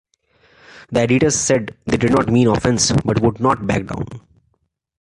The 0.89 1.01
editors 1.01 1.35
said 1.35 1.77
they 1.85 1.95
did 1.95 2.11
not 2.11 2.27
mean 2.27 2.47
offence 2.47 2.91
but 3.05 3.21
would 3.21 3.39
not 3.39 3.67
back 3.67 3.85
down. 3.85 4.07